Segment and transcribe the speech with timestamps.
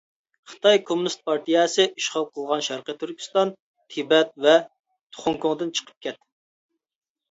[0.53, 3.55] خىتاي كوممۇنىست پارتىيەسى ئىشغال قىلغان شەرقىي تۈركىستان،
[3.95, 4.59] تىبەت ۋە
[5.23, 6.23] خوڭكوڭدىن چىقىپ كەت!